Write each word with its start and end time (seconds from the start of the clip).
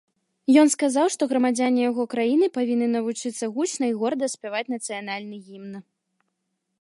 Ён 0.61 0.67
сказаў, 0.75 1.07
што 1.15 1.23
грамадзяне 1.33 1.81
яго 1.89 2.03
краіны 2.13 2.49
павінны 2.57 2.87
навучыцца 2.95 3.49
гучна 3.57 3.83
і 3.91 3.95
горда 4.01 4.25
спяваць 4.35 4.67
нацыянальны 4.75 5.37
гімн. 5.51 5.73